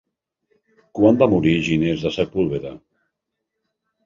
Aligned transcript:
Quan 0.99 1.19
va 1.23 1.27
morir 1.33 1.51
Ginés 1.67 2.07
de 2.07 2.13
Sepúlveda? 2.17 2.73